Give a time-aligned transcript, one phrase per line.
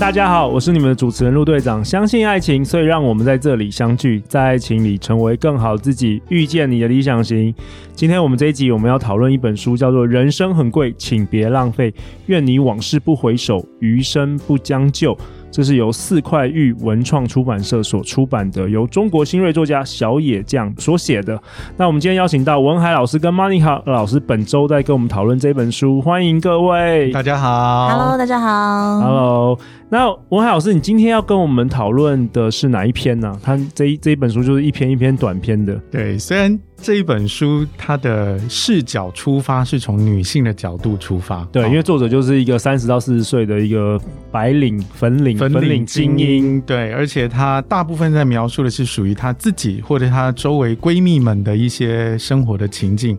[0.00, 1.84] 大家好，我是你们的主持人陆队长。
[1.84, 7.54] 相信爱情，所以让我们在这里相聚，在爱情里成为更好自己，遇见你的理想型。
[7.94, 11.90] 今天我们这一集我们要讨论一本书，叫做《人生很贵，请别浪费》，
[12.28, 15.14] 愿你往事不回首，余生不将就。
[15.50, 21.40] 这是由四块玉文创出版社所出版的，由中国新锐作家小野酱所写的。
[21.76, 27.10] 那我们今天邀请到文海老师跟 Monica 老师，本周在跟我们讨论这本书，欢迎各位。
[27.10, 29.58] 大家好，Hello，大家好，Hello。
[29.88, 33.36] 那文海老师，你今天要跟我们讨论的是哪一篇呢？
[33.42, 35.74] 他这一这一本书就是一篇一篇短篇的。
[35.90, 44.00] 对，虽然这一本书它的视角出发是从女性的角度出发，对，因为作者就是一个三十到四十岁的一个
[44.30, 53.16] 白领粉领粉领精英，对，而且她大部分在描述的是属于她自己或者她周围闺蜜们的一些生活的情境，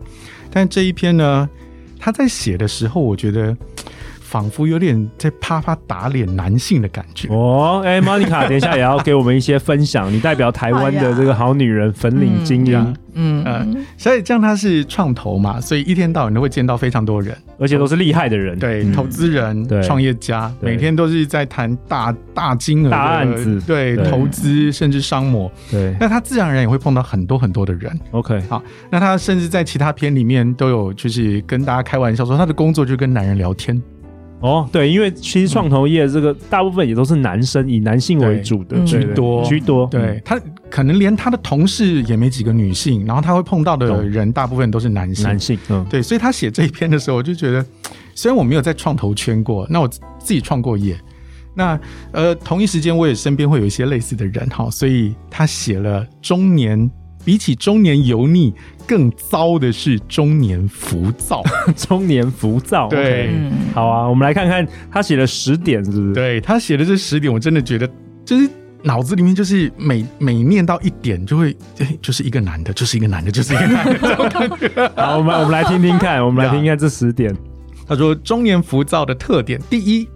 [0.50, 1.48] 但这一篇呢，
[1.98, 3.56] 她在写的时候，我觉得。
[4.32, 7.28] 仿佛有点在啪啪打脸男性的感觉。
[7.28, 10.10] 哦，哎、欸，莫妮卡，等一下也要给我们一些分享。
[10.10, 13.44] 你代表台湾的这个好女人粉领精英，嗯。
[13.44, 24.08] 嗯，所以这样他是创投嘛，所以一天到晚都会见到非常多人，而且都是厉害的人，对，投资人、对，创业家，每天都是在谈大大金额大案子，对，对。
[24.08, 27.92] 投资甚至商模，对，那他自然而然也会碰到很多很多的人。
[28.12, 33.80] OK，好，那他甚至在其他片里面都有，就是跟大家开玩笑说，他的工作就是跟男人聊天。
[34.42, 39.44] 哦，对，因为其实创投业这个大部分也都是男生，以男性为主的居多。
[39.44, 39.86] 居多。
[39.86, 45.24] 对，他可能连他的同事也没几个女性，然后他会碰到的人大部分都是男性。
[45.24, 47.64] 男性，嗯，对，所以他写这一篇的时候，我就觉得，
[48.14, 50.96] 虽然我没有在创投圈过，那我自己创过业，
[51.54, 51.78] 那
[52.10, 56.90] 呃，同一时间我也身边会有一些类似的人哈，所以他写了中年。
[57.24, 58.52] 比起中年油腻，
[58.92, 61.42] 更糟的是中年浮躁。
[61.74, 66.12] 中年浮躁，对、嗯，好啊，我们来看看他写了十点，是不是？
[66.12, 67.88] 对，他写的这十点，我真的觉得
[68.22, 68.46] 就是
[68.82, 71.56] 脑子里面就是每每念到一点，就会
[72.02, 74.88] 就是一个男的，就是一个男的，就是一个男的这种感觉。
[74.94, 77.34] 好，我们我们来听听看，我们来听听看这十点。
[77.88, 80.06] 他说，中年浮躁的特点，第一，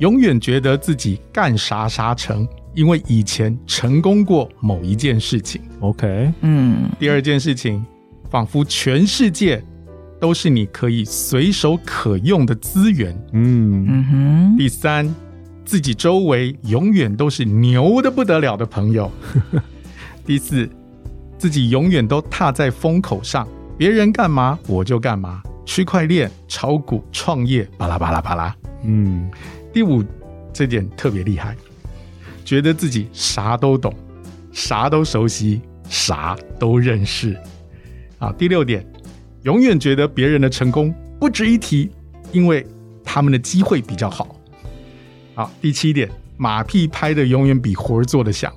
[0.00, 2.46] 永远觉得自己干啥啥成。
[2.74, 7.82] 因为以前成功过某一件事情，OK，嗯，第二件事情，
[8.30, 9.62] 仿佛全世界
[10.20, 14.56] 都是你可以随手可用的资源，嗯嗯哼。
[14.58, 15.14] 第三，
[15.64, 19.10] 自己周围永远都是牛的不得了的朋友。
[20.24, 20.68] 第四，
[21.38, 23.46] 自己永远都踏在风口上，
[23.78, 28.56] 别人干嘛我就干嘛，区块链、炒股、创业，巴拉巴拉巴拉。
[28.82, 29.30] 嗯，
[29.72, 30.02] 第五，
[30.52, 31.54] 这点特别厉害。
[32.44, 33.92] 觉得自己啥都懂，
[34.52, 37.36] 啥都熟悉，啥都认识。
[38.18, 38.86] 啊，第六点，
[39.42, 41.90] 永远觉得别人的成功不值一提，
[42.32, 42.66] 因为
[43.04, 44.36] 他们的机会比较好。
[45.34, 48.52] 好，第七点，马屁拍的永远比活儿做的响。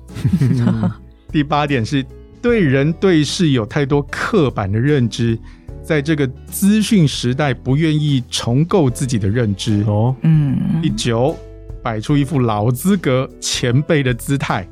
[1.30, 2.04] 第八点是
[2.42, 5.38] 对人对事有太多刻板的认知，
[5.82, 9.82] 在这个资讯时代不愿意重构自己的认知。
[9.86, 10.80] 哦，嗯。
[10.82, 11.36] 第九。
[11.82, 14.68] 摆出一副老资格前辈的姿态，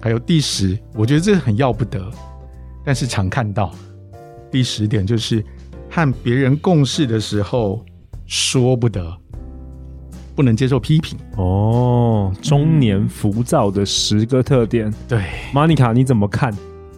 [0.00, 2.10] 还有第十，我觉得这很要不得，
[2.82, 3.70] 但是常看到。
[4.54, 5.44] 第十点就是
[5.90, 7.84] 和别人共事的时候
[8.24, 9.12] 说不得，
[10.36, 11.18] 不能接受批评。
[11.36, 14.86] 哦，中年浮躁的十个特点。
[14.86, 16.54] 嗯、对，Monica 你怎么看？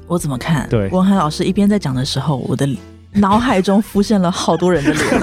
[0.06, 0.69] 我怎么看？
[0.69, 2.69] 对，文海老师一边在讲的时候，我的
[3.15, 5.22] 脑海中浮现了好多人的脸。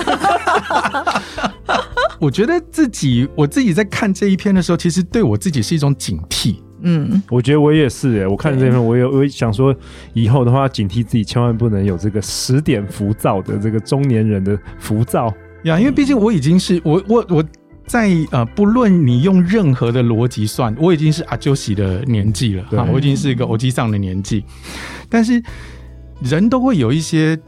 [2.17, 6.55] 我觉得自己，我自己在看这一篇的时候，其实对我自己是一种警惕。
[6.83, 9.75] 嗯，我觉得我也是哎，我看这份，我有我想说，
[10.13, 15.79] 以后的话，警惕自己，千万不能有这个十点浮躁的这个中年人的浮躁呀。
[15.79, 17.43] 因为毕竟我已经是我我我
[17.87, 24.43] 在呃，不论你用任何的逻辑算，我已经是阿鸠喜的年纪了啊，我已经是一个欧基上的年纪。
[25.09, 25.41] 但是
[26.21, 27.39] 人都会有一些。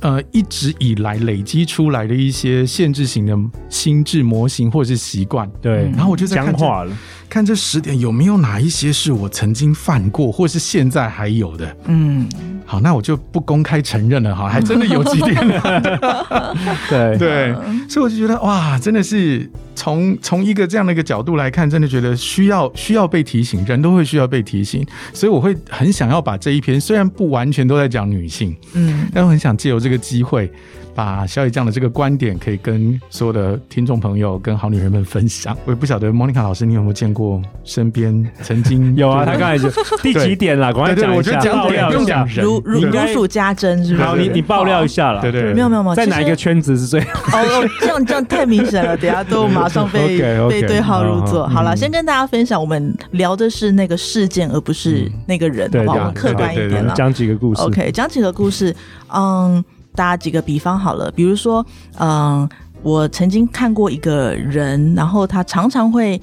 [0.00, 3.36] 呃，一直以来累积出来的一些限制型的
[3.68, 6.96] 心智模型或者是习惯，对，然后我就在看僵化了，
[7.28, 11.76] 看这十点有没有哪一些是我曾经犯过，或是现在还有的。
[11.84, 12.26] 嗯，
[12.70, 15.34] 好，那我就不公开承认了哈， 还真的有几点。
[16.88, 17.52] 对对，
[17.88, 30.48] 所以我就觉得哇，真的是从从一个这样的一个角度来看，真的觉得需要需要被提醒，人都会需要被提醒，所以我会很想要把这一篇虽然不完全都在讲女性，嗯，但我很想借由这个机会。
[30.92, 35.56] 把小野这样的这个观点，可以跟所有的听众朋友、跟好女人们分享。
[35.64, 39.24] 我也不晓得莫妮卡老师，你有没有见过身边曾经 有啊？
[39.24, 39.70] 他刚才就
[40.02, 40.72] 第几点了？
[40.72, 42.26] 赶快讲一下，爆料一下。
[42.64, 44.04] 如如如数家珍，是不是？
[44.04, 45.20] 好，你你爆料一下了。
[45.20, 47.00] 对对，没有没有没有，在哪一个圈子是最？
[47.00, 50.18] 哦，这样这样太明显了，等下都马上被
[50.48, 51.46] 被对号入座。
[51.48, 55.98] 好了，先跟大家分享，我们聊的是那个事件，而不是那个人，好不好？
[55.98, 57.62] 我们客观一点了，讲几个故事。
[57.62, 58.74] OK，讲几个故事，
[59.14, 59.64] 嗯。
[59.92, 61.66] 打几个比方好了，比如说，
[61.98, 62.48] 嗯，
[62.80, 66.18] 我曾经看过一个人，然后他常常会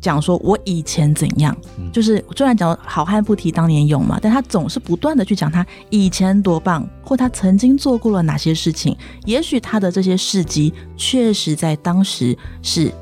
[0.00, 12.92] 讲说，我以前怎样，嗯、就是虽然讲好汉不提当年勇嘛，但他总是不断的去讲他以前多棒，或他曾经做过了哪些事情，也许他的这些事迹确实在当时是。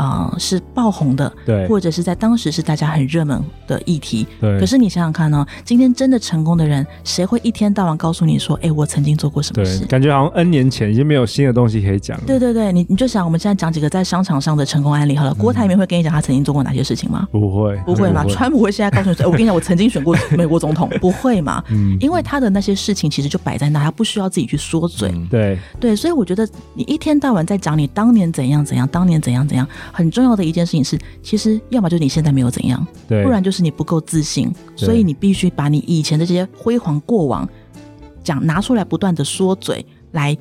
[0.00, 4.58] 啊、呃，是爆红的，对，或者是在当时是大家很热门的议题，对。
[4.58, 9.84] 可是你想想看呢、哦，今天真的成功的人，谁会一天到晚告诉你说，哎，我曾经做过什么事？
[9.84, 12.24] 感觉好像 N 年前已经没有新的东西可以讲了。
[12.26, 15.32] 对对对，你你就想，我们现在讲几个在商场上的成功案例好了。
[15.32, 17.28] 嗯、郭台铭会跟你讲他曾经做过哪些事情吗？
[17.30, 18.24] 不会，不会嘛？
[18.24, 21.62] 川普会现在告诉你说，我跟你讲，我曾经选过美国总统， 不会嘛？
[21.68, 25.10] 嗯，因为他的那些事情其实就摆在那，他不需要自己去说嘴。
[25.10, 30.70] 嗯、对对，所以我觉得你一天到晚在讲你当年怎样怎样，当年怎样怎样，很重要的一件事。
[30.70, 37.48] 情是，其实要么就是你现在没有怎样，对，不然就是你不够自信，所以你必须把你以前的这些辉煌过往
[38.22, 40.36] 讲拿出来，不断的说嘴来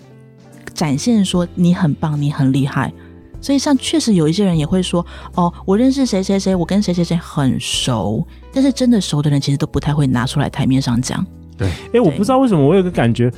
[0.73, 2.93] 展现，说你很棒，你很厉害。
[3.41, 11.25] 所以像确实有一些人也会说，哦，我认识谁谁谁，我跟谁谁谁很熟，但是真的熟的人其实都不太会拿出来台面上讲。
[11.57, 13.31] 对，哎、欸，我不知道为什么，我有个感觉。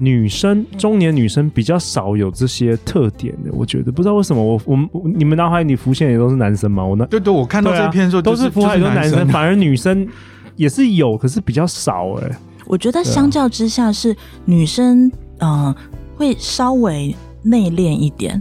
[0.00, 4.42] 女生，中年女生比较少有这些特点的，我觉得不知道为什么。
[4.42, 6.84] 我我们你们脑海里浮现也都是男生吗？
[6.84, 10.06] 我那对对，我看到这篇的时候、就是啊、都是浮海都男生，反而女生
[10.54, 12.36] 也是有，可是比较少哎、欸。
[12.66, 15.10] 我觉得相较之下是女生，
[15.40, 15.74] 嗯、
[16.14, 17.12] 会稍微
[17.42, 18.40] 内敛一点，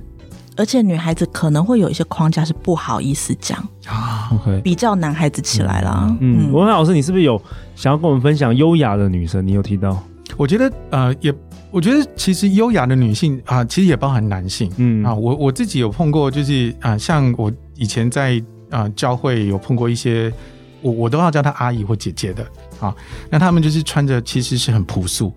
[0.56, 3.58] 而且女孩子可能会有一些框架是不好意思讲
[3.88, 4.30] 啊。
[4.32, 6.16] OK，比较男孩子起来了。
[6.20, 7.42] 嗯，文、嗯、翰老师，你是不是有
[7.76, 9.46] 想要跟我们分享优雅的女生？
[9.46, 9.98] 你有提到？
[10.38, 11.34] 我觉得呃也。
[11.70, 14.72] 我觉得其实优雅的女性啊，其实也包含男性。
[14.78, 20.32] 嗯啊，我我自己有碰过，就是啊，像我以前在啊教会有碰过一些，
[20.82, 22.46] 我我都要叫她阿姨或姐姐的
[22.80, 22.96] 啊。
[23.30, 25.34] 那他们就是穿着其实是很朴素，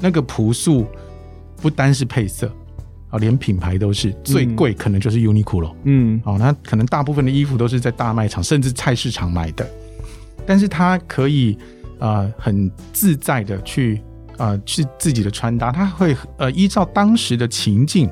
[0.00, 0.86] 那个朴素
[1.60, 2.50] 不单是配色
[3.10, 5.74] 啊，连品牌都是最贵，可能就是 Uniqlo。
[5.82, 9.68] 嗯，哦，那可能大部分的衣服都是在大卖场甚至菜市场买的，
[10.46, 11.58] 但是她可以
[11.98, 14.00] 啊很自在的去。
[14.38, 18.08] 呃，是自己的穿搭，他会呃依照当时的情境，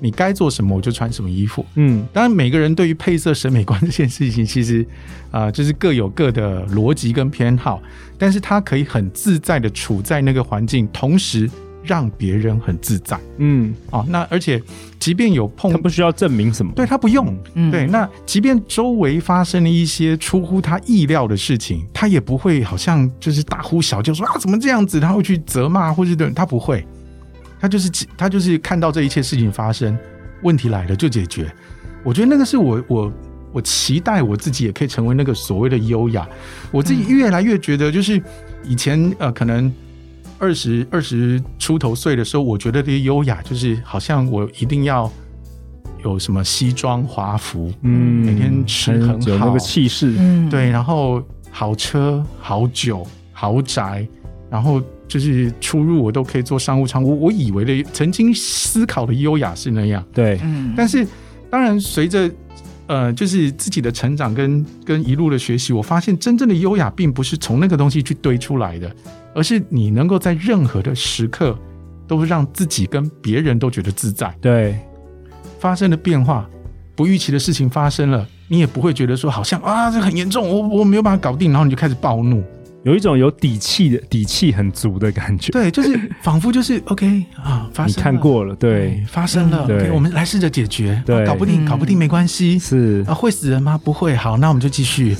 [0.00, 1.64] 你该做什么我就穿什么衣服。
[1.74, 4.82] 嗯，当然每个人对于配色审美观这件事情， 其实
[5.30, 7.82] 啊、呃、就是各有各的逻辑跟偏好，
[8.18, 11.50] 但是他可以很自在的处在那个环境，同时。
[11.84, 14.60] 让别人很自在，嗯，哦，那而且
[14.98, 26.86] 即便有碰，他不需要证明什么，对他不用，嗯，对，那即便周围发生了一些出乎他意料的事情，他也不会好像就是大呼小叫说啊怎么这样子，他会去责骂或是对，他不会，
[27.60, 29.96] 他就是他就是看到这一切事情发生，
[30.42, 31.52] 问题来了就解决。
[32.02, 33.12] 我觉得那个是我我
[33.52, 36.26] 我期待我自己也可以成为那个所谓的优雅，
[36.70, 38.22] 我自己越来越觉得就是
[38.64, 39.70] 以前呃可能。
[40.38, 45.10] 二十二十出头岁的时候，我觉得这些优雅就是好像我一定要
[46.02, 54.06] 有什么西装华服，嗯，每天吃很好，有那个气势，嗯，对，然后好车、好酒、豪宅，
[54.50, 57.02] 然后就是出入我都可以坐商务舱。
[57.02, 61.06] 我我以为的曾经思考的优雅是那样，对，嗯，但是
[61.48, 62.30] 当然随着
[62.86, 68.94] 呃，就是自己的成长跟跟一路的学习，我发现真正的优雅并不是从那个东西去堆出来的。
[69.36, 71.58] 而是你能够在任何的时刻，
[72.06, 74.32] 都让自己跟别人都觉得自在。
[74.40, 74.78] 对，
[75.58, 76.48] 发生的变化，
[76.94, 82.44] 不预期的事情发生了，你也不会觉得说好像啊，这很严重，我我没有办法搞定，然后你就开始暴怒。
[82.84, 93.04] 有一种有底气的底气很足的感觉，对，就是仿佛就是 OK 啊，发生你看过了，对，发生了，对，我们来试着解决，对，搞不定，搞不定没关系，是。
[93.08, 93.80] 啊，会死人吗？
[93.82, 95.16] 不会，好，那我们就继续。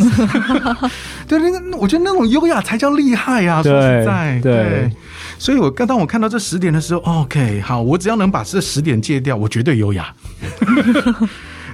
[1.26, 4.90] 对，那个我觉得那种优雅才叫厉害啊，说实在，对，
[5.38, 10.14] 所以我刚当我看到这十点的时候，OK，好，我只要能把这十点戒掉，我绝对优雅。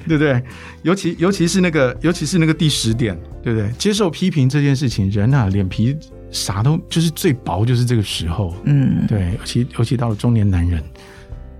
[0.08, 0.42] 对不对？
[0.82, 3.70] 尤其尤其是那个，尤其是那个第十点，对不对？
[3.78, 5.96] 接受批评这件事情，人啊，脸皮
[6.30, 8.54] 啥都就是最薄，就是这个时候。
[8.64, 10.82] 嗯，对，尤其尤其到了中年男人，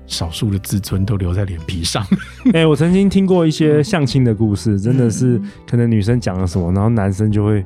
[0.06, 2.02] 少数的自尊都留在脸皮上。
[2.54, 7.64] 哎、欸，我曾经听过一些相亲的故事，真的是可能女生讲了什么，然后男生就会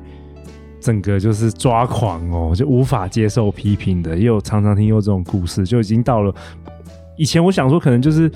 [0.81, 4.17] 整个就是抓狂哦，就无法接受批评的。
[4.17, 6.35] 也有常常听过这种故事，就已经到了
[7.17, 8.29] 以前我想说可能就是。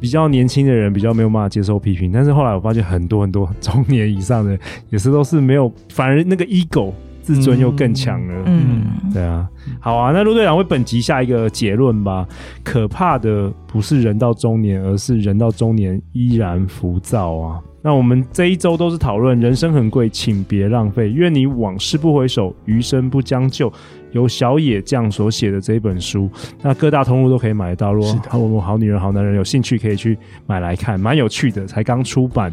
[0.00, 6.92] 比较年轻的人比较没有办法接受批评，但是后来我发现很多很多中年以上的也是都是没有，反而那个 ego
[7.34, 8.42] 自尊又更强了。
[8.46, 8.82] 嗯，
[9.12, 12.26] 对啊，好啊，那陆队长为本集下一个结论吧。
[12.64, 17.60] 可怕的不是人到中年，而是人到中年依然浮躁啊。
[17.82, 23.72] 那我们这一周都是讨论人生很贵，请别浪费，愿你往事不回首，余生不将就。
[24.12, 26.28] 由小野将所写的这一本书，
[26.62, 27.92] 那各大通路都可以买得到。
[27.92, 30.18] 如果我们好女人、好男人有兴趣，可以去
[30.48, 32.52] 买来看，蛮有趣的，才刚出版。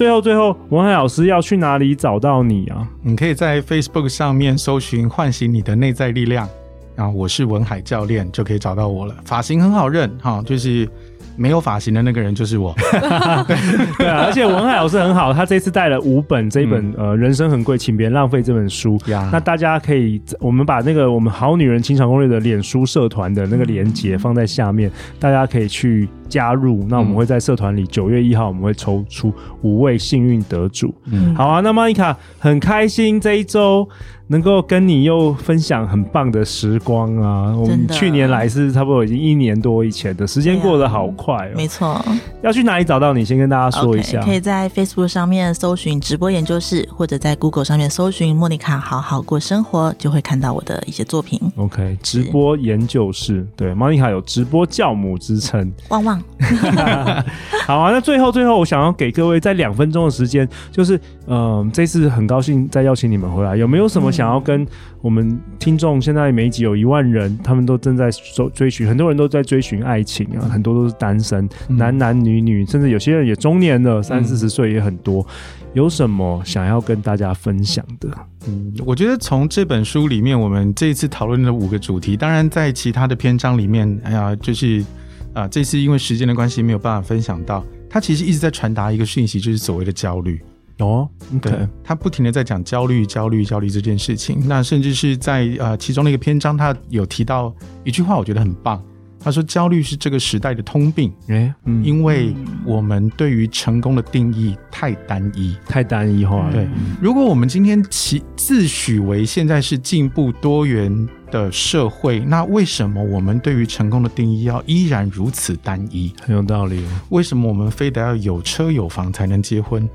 [0.00, 2.88] 最后，最后，文海老师要去哪里找到你啊？
[3.02, 6.48] 你可以在 Facebook 上面搜寻“唤醒你的内在力量”，
[6.96, 9.14] 然后我是文海教练，就可以找到我了。
[9.26, 10.88] 发型很好认哈，就是。
[11.36, 12.74] 没有发型的那个人就是我，
[13.96, 19.30] 对啊，而且文海老师很好，他这次带了五本这一本、嗯、呃人生很贵，请别浪费这本书呀。
[19.32, 26.86] 那大家可以，我们把那个我们好女人情场攻略的脸书社团的那个连接放在下面，大家可以去加入。
[26.88, 30.94] 那我们会在社团里九月一号我们会抽出五位幸运得主。
[31.10, 31.60] 嗯，好啊。
[31.60, 33.86] 那莫妮卡很开心这一周。
[34.30, 37.52] 能够跟你又分享很棒的时光啊！
[37.52, 41.52] 我们去年来是差不多已经一年多以前的时间，过得好快哦。
[41.56, 42.00] 没错，
[42.40, 43.24] 要去哪里找到你？
[43.24, 44.20] 先跟大家说一下。
[44.20, 51.40] Okay, 可以在 Facebook 上面搜寻直播研究室，或者在 Google 上面搜寻莫妮卡好好过生活，就会看到我的一些作品。
[51.56, 55.72] OK，直播研究室，对，莫妮卡有直播教母之称。
[55.88, 56.19] 旺旺，
[57.66, 57.90] 好啊！
[57.92, 60.96] 那最后最后，我想要给各位在两分钟的时间，就是
[61.26, 64.66] 嗯、呃，这次很高兴再邀请你们回来，有没有什么想要跟
[65.00, 75.26] 我们听众，现在每一集有一万人，他们都正在追追寻，很多人都在追寻爱情啊，很多都是单身，男男女女，甚至有些人也中年了，三四十岁也很多。
[75.72, 78.08] 有什么想要跟大家分享的？
[78.48, 84.84] 嗯，我觉得从这本书里面，我们这一次讨论的五个主题，当然在其他的篇章里面，哎呀，就是
[85.32, 90.40] 啊，这次因为时间的关系没有办法分享到，他其实一直在传达一个讯息，就是所谓的焦虑。
[90.78, 91.06] 哦
[91.36, 94.42] ，OK，他不停的在讲焦虑、焦虑、焦虑这件事情。
[94.48, 98.82] 那甚至是在呃其中的一个篇章，他有提到一句话，我觉得很棒。
[99.22, 102.34] 他说：“焦虑是这个时代的通病，欸嗯、因为
[102.64, 106.52] 我们对于成功的定义太单一，太单一化了。
[106.52, 106.66] 对，
[107.00, 116.12] 如果我们今天其自诩为现在是进步多元的社会，那为什么我们对于成功的定义要依然如此单一？
[116.22, 116.82] 很有道理。
[117.10, 119.86] 为什么我们非得要有车有房才能结婚？”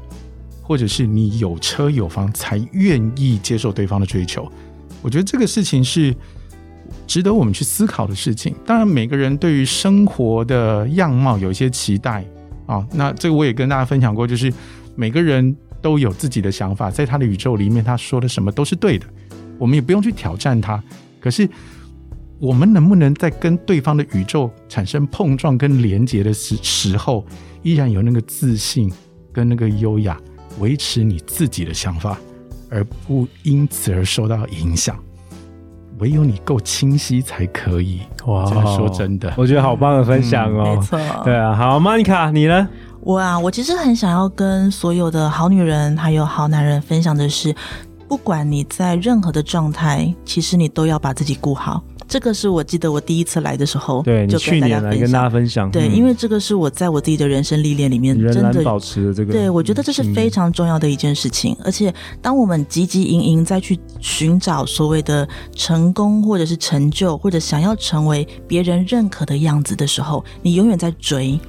[0.67, 4.51] 或者是你有车有房才愿意接受对方的追求，
[5.03, 6.11] 我觉得这个事情是
[7.07, 8.55] 值得我们去思考的事情。
[8.65, 12.25] 当然，每个人对于生活的样貌有一些期待
[12.65, 14.51] 啊，那这个我也跟大家分享过，就是
[14.95, 19.05] 每个人都有自己的想法，在他的宇宙里面，他说的什么都是对的，
[19.57, 20.83] 我们也不用去挑战他。
[21.19, 21.49] 可是，
[22.39, 27.25] 我们能不能在跟对方的宇宙产生碰撞跟连接的时时候，
[27.63, 28.91] 依然有那个自信
[29.31, 30.19] 跟那个优雅？
[30.59, 32.17] 维持你自己的想法，
[32.69, 34.97] 而不因此而受到影响。
[35.99, 38.01] 唯有你够清晰才可以。
[38.25, 40.63] 哇，说真的，我觉得好棒的分享哦。
[40.67, 42.67] 嗯、没错，对啊，好，莫妮卡，你呢？
[43.01, 47.55] 我啊，我其实很想要跟所有的好女人还有好男人分享的是，
[48.07, 51.83] 不管你在任何的状态，其实你都要把自己顾好。
[52.07, 61.55] 这个是我记得我第一次来的时候，对，就去年来跟大家分享，对，因为这个是我在我自己的人生历练里面真的保持的这个，对，我觉得这是非常重要的一件事情。
[61.63, 71.39] 而且，当我们汲汲营营再去寻找所谓的成功，或者是成就，或者想要成为别人认可的样子的时候，你永远在追。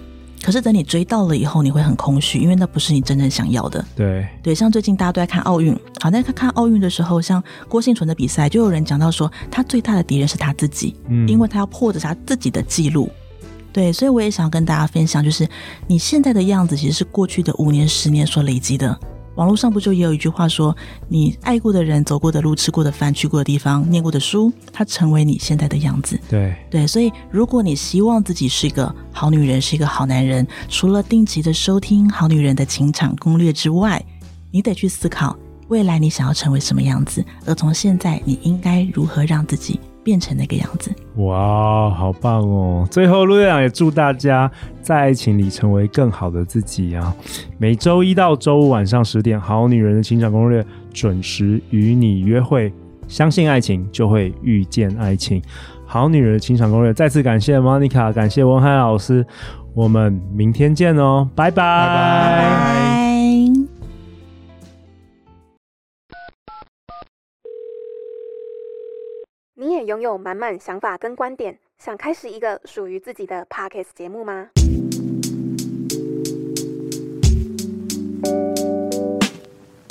[0.46, 3.84] 可是等你追到了以后，你会很空虚，因为那不是你真正想要的。
[3.96, 13.10] 对对，像最近大家都在看奥运，好，那看看奥运的时候，像郭幸存的比赛，就有人讲到说，他最大的敌人是他自己，嗯，因为他要破着他自己的记录。
[13.72, 15.48] 对，所以我也想要跟大家分享，就是
[15.88, 18.96] 你现在的样子，其实是过去的五年、十年所累积的。
[19.34, 20.74] 网络上不就也有一句话说，
[21.08, 26.18] 你爱过的人、走过的路、吃过的饭、去过的地方、念过的书，它成为你现在的样子。
[26.26, 34.04] 对对，所以如果你希望自己是一个好女人，是一个好男人，除了定期的收听《好女人的情场攻略》之外，
[34.50, 35.34] 你得去思考
[35.68, 39.80] 未来你想要成为什么样子，而从现在你应该如何让自己。
[40.04, 42.86] 变成那个样子，哇，好棒哦！
[42.88, 44.48] 最后，陆队长也祝大家
[44.80, 47.12] 在爱情里成为更好的自己啊！
[47.58, 50.62] 每周一到周五晚上十点，《好女人的情场攻略》
[50.94, 52.72] 准时与你约会。
[53.08, 55.42] 相信爱情，就会遇见爱情。
[55.86, 59.24] 好女人的情场攻略，再次感谢 Monica，感谢文海老师，
[59.72, 61.62] 我们明天见哦，拜拜。
[61.62, 63.06] 拜拜。
[69.54, 74.48] 你也拥有满满想法跟观点，想开始一个属于自己的 Podcast 节目吗？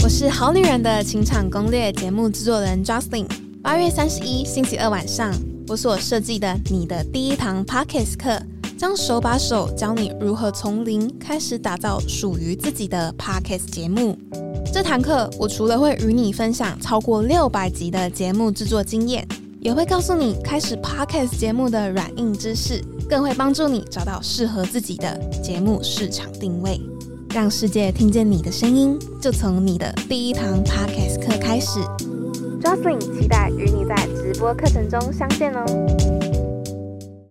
[0.03, 3.25] 我是好女人的情场攻略节目制作人 Jocelyn。
[3.63, 5.31] 八月三十一星期二晚上，
[5.67, 8.39] 我所设计的你的第一堂 Podcast 课，
[8.77, 14.15] 将手把手教你如何从零开始打造属于自己的 Podcast 节目。
[14.71, 19.27] 这堂课，我除了会与你分享超过六百集的节目制作经验，
[19.59, 22.79] 也会告诉你开始 Podcast 节目的软硬知识，
[23.09, 26.79] 更会帮助你找到适合自己的节目市场定位。
[27.33, 31.79] 让世界听见你的声音，就从你的第一堂 Podcast 课开始。
[32.61, 33.51] Jocelyn 期待
[34.45, 36.24] 播课程中相见哦。